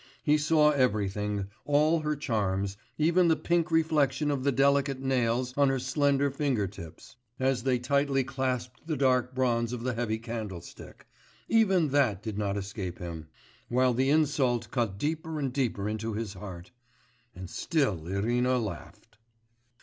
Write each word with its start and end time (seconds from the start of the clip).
He 0.23 0.35
saw 0.35 0.71
everything, 0.71 1.47
all 1.63 1.99
her 1.99 2.15
charms 2.15 2.75
even 2.97 3.27
the 3.27 3.35
pink 3.35 3.69
reflection 3.69 4.31
of 4.31 4.43
the 4.43 4.51
delicate 4.51 4.99
nails 4.99 5.53
on 5.55 5.69
her 5.69 5.77
slender 5.77 6.31
finger 6.31 6.65
tips, 6.65 7.17
as 7.39 7.61
they 7.61 7.77
tightly 7.77 8.23
clasped 8.23 8.87
the 8.87 8.97
dark 8.97 9.35
bronze 9.35 9.73
of 9.73 9.83
the 9.83 9.93
heavy 9.93 10.17
candlestick 10.17 11.05
even 11.47 11.89
that 11.89 12.23
did 12.23 12.35
not 12.39 12.57
escape 12.57 12.97
him... 12.97 13.27
while 13.69 13.93
the 13.93 14.09
insult 14.09 14.71
cut 14.71 14.97
deeper 14.97 15.37
and 15.37 15.53
deeper 15.53 15.87
into 15.87 16.13
his 16.15 16.33
heart. 16.33 16.71
And 17.35 17.47
still 17.47 18.07
Irina 18.07 18.57
laughed. 18.57 19.19